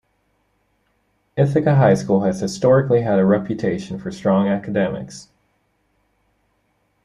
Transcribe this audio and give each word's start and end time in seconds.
Ithaca 1.37 1.75
High 1.75 1.93
School 1.93 2.21
has 2.21 2.39
historically 2.39 3.03
had 3.03 3.19
a 3.19 3.23
reputation 3.23 3.99
for 3.99 4.09
strong 4.11 4.47
academics. 4.47 5.27